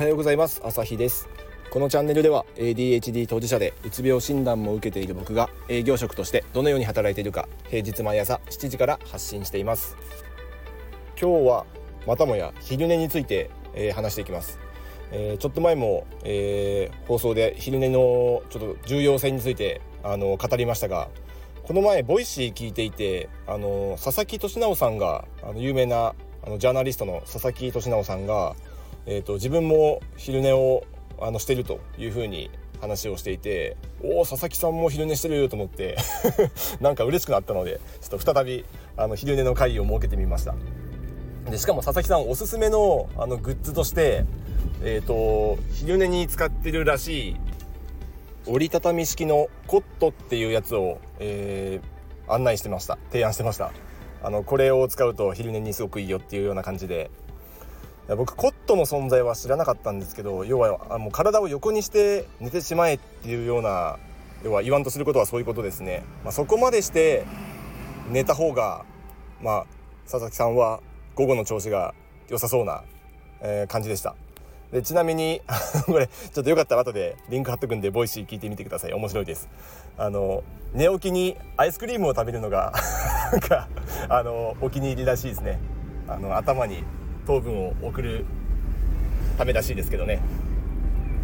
[0.00, 0.62] はようございます。
[0.64, 1.28] 朝日です。
[1.70, 9.98] このチャンネルでは ADHD 当事者でうつ病診断も受けている僕が営業職としてどのように働いているか平日毎朝7時から発信しています。
[11.20, 11.66] 今日は
[12.06, 14.58] またもや昼寝について、えー、話していきます、
[15.12, 21.10] えー、ちょっと前も、えー、放送で昼寝のちょっと重要性についてあの語りましたが
[21.62, 28.56] この前ボイシー聞いていてあの佐々木俊尚さんがあの有名なあのジャーナリストの佐々木俊直さんが、
[29.06, 30.84] えーと、自分も昼寝を
[31.20, 32.50] あのしてるというふうに
[32.80, 35.96] 話をしていておお佐々木さんも昼寝してると思って
[36.80, 38.64] なんか嬉しくなったのでちょっと再び
[38.96, 40.54] あの昼寝の会を設けてみました。
[41.50, 44.24] でしかも佐々木さんおすすめのあのグッズとして
[44.82, 47.36] えっ、ー、と昼寝に使ってるらしい
[48.46, 52.98] 折りたたみ式のコットっていうやつを、えー、案内してました。
[53.10, 53.72] 提案してました。
[54.22, 57.10] あのこれを使うと昼寝にすごくいいよっていうような感じで
[58.16, 63.98] 僕コットの存在は知らなかったんですけど要はもう体を横にして寝てしまえっていうような
[64.42, 67.24] 要は言わんとすることはそういうことですね、まあ、そこまでして
[68.10, 68.84] 寝た方が
[69.42, 69.66] まあ
[70.04, 70.80] 佐々木さんは
[71.14, 71.94] 午後の調子が
[72.28, 72.82] 良さそうな、
[73.40, 74.16] えー、感じでした。
[74.72, 75.42] でちなみに
[75.86, 78.92] これちょっとよかったら後でリンク貼っとくんでボイシー聞いてみてください。
[78.92, 79.48] 面白いです。
[79.98, 82.72] あの寝起きにアイスクリームを食べるのが
[84.08, 85.58] あのお気に入りらしいですね。
[86.08, 86.84] あの頭に
[87.26, 88.24] 糖分を送る
[89.38, 90.20] ためらしいですけどね。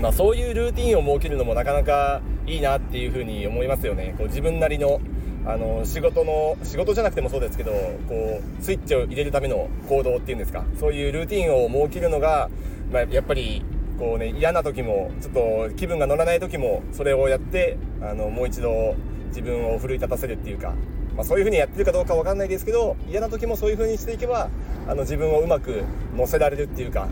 [0.00, 4.14] まあそういうルーティンを設けるのもなかなかいいなっていうふうに思いますよね。
[4.18, 5.00] こう自分なりの
[5.44, 7.72] あの仕事の仕事じゃなくてもそうですけど
[8.08, 10.64] こうスイッチを入れるための行動っていうんですか。
[10.78, 12.48] そういうルーティンを設けるのが
[12.92, 13.64] まあ、やっぱり
[13.98, 15.34] こうね嫌な時もちょっ
[15.70, 18.94] と気分が乗らない時もそれをやってあのもう一度
[19.28, 20.74] 自分を奮い立たせるっていうか、
[21.16, 24.48] まあ、そういう風にやってるかどうかわかんないですけど嫌な時もそういう風にしていけば
[24.86, 25.82] あの自分をうまく
[26.16, 27.08] 乗せられるっていうか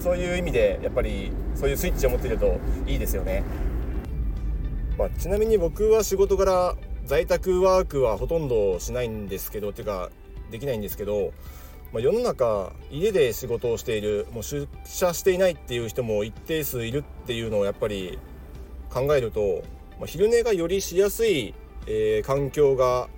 [0.00, 3.42] そういう意味でやっぱりそういうスイッチを持っているといいですよね。
[4.96, 10.10] まあ、ちなみに僕は仕事柄在宅ワークはほとんどしないんですけどっていうか
[10.50, 11.32] できないんですけど
[11.92, 18.18] まあ、世の中家で仕事をしているもう出社していないっていう人も一定数いるっていうのをやっぱり
[18.90, 19.62] 考えると、
[19.98, 21.54] まあ、昼寝がよりしやすい、
[21.86, 23.08] えー、環境が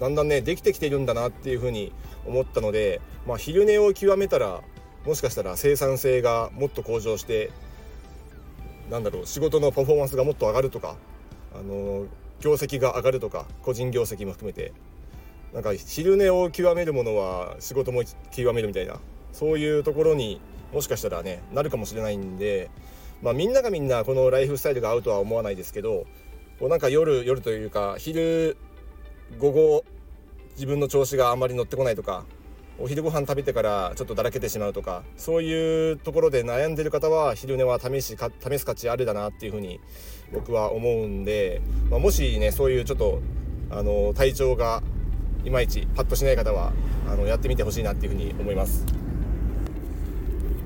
[0.00, 1.92] だんだんねできてきてるんだなっていうふうに
[2.26, 4.60] 思ったので、まあ、昼寝を極めたら
[5.06, 7.50] もしかしたら生産性がもっと向上して
[8.90, 10.96] なんだろう仕事のパフォーマンスがもっと上がるとか
[11.54, 12.06] あの
[12.40, 14.72] 業績が上がるとか個人業績も含めて。
[15.52, 18.96] なんか昼寝を極めるものは仕事も極めるみたいな
[19.32, 20.40] そういうところに
[20.72, 22.70] もしかしたらねなるかもしれないんで、
[23.22, 26.06] まあ、みんながみんなこのライフスタイルが合うとは思わないですけど
[26.60, 28.56] こうなんか夜夜というか昼
[29.38, 29.84] 午後
[30.54, 32.24] 自分の調子があんまり乗ってこないとか
[32.80, 39.80] お昼ご飯食べてからちょっとだらけてしまうとかそういうところで悩んでる方は昼寝は試しか試す価値あるだなっていうふうに
[40.32, 43.20] 僕は思うんで、まあ、もしねそういうちょっと
[43.70, 44.82] あの体調が
[45.44, 46.72] いまいちパッとしない方は
[47.08, 48.84] あのやってみてほしいなっていうふうに思います。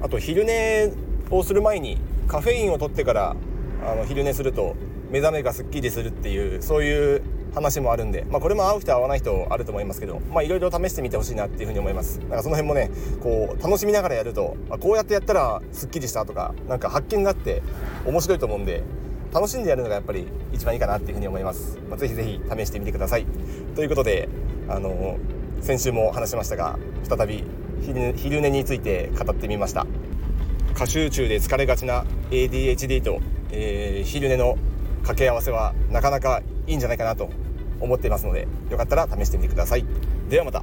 [0.00, 0.92] あと昼寝
[1.30, 3.36] をする前にカフェインを取ってから
[3.84, 4.76] あの昼寝すると
[5.10, 7.22] 目覚めがすっきりするっていうそういう
[7.58, 12.20] 話もあるんで、まあ、これも合う人合わない人あると思いますけどいろいろ試してみてほしいなっていうふうに思います。
[12.28, 17.62] だかその辺もねこう楽しみながらやると、まあ、こうやってやったらすっきりしたとかなんか発見があって
[18.06, 18.82] 面白いと思うんで
[19.32, 23.26] 楽しんでやるのがやっぱり一番いいかなっていうふうに思います、まあ、ぜひぜひ試してみてください。
[23.74, 24.28] ということで
[24.68, 25.18] あの
[25.60, 27.44] 先週も話しましたが再び
[28.16, 29.86] 昼寝について語ってみました。
[30.74, 33.20] 過集中で疲れがちな ADHD と、
[33.50, 34.56] えー、昼寝の
[34.98, 37.30] 掛け合わせはなかなかいいんじゃないかなと
[37.80, 39.84] 思っていますのでよかったら試してみてください。
[40.28, 40.62] ではまた。